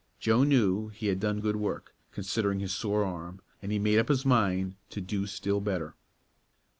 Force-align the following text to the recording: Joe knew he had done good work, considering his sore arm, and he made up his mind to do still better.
Joe 0.19 0.43
knew 0.43 0.87
he 0.87 1.05
had 1.09 1.19
done 1.19 1.41
good 1.41 1.57
work, 1.57 1.93
considering 2.11 2.59
his 2.59 2.73
sore 2.73 3.05
arm, 3.05 3.39
and 3.61 3.71
he 3.71 3.77
made 3.77 3.99
up 3.99 4.07
his 4.07 4.25
mind 4.25 4.73
to 4.89 4.99
do 4.99 5.27
still 5.27 5.59
better. 5.61 5.93